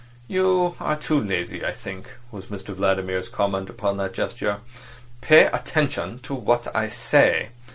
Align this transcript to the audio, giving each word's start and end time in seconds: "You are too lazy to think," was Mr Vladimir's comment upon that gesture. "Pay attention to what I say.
"You 0.27 0.73
are 0.79 0.95
too 0.95 1.23
lazy 1.23 1.59
to 1.59 1.71
think," 1.73 2.15
was 2.31 2.47
Mr 2.47 2.73
Vladimir's 2.73 3.29
comment 3.29 3.69
upon 3.69 3.97
that 3.97 4.15
gesture. 4.15 4.61
"Pay 5.21 5.45
attention 5.45 6.17
to 6.21 6.33
what 6.33 6.75
I 6.75 6.89
say. 6.89 7.49